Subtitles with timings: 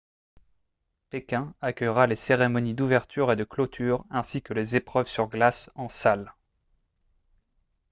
[1.11, 5.89] pékin accueillera les cérémonies d'ouverture et de clôture ainsi que les épreuves sur glace en
[5.89, 6.33] salle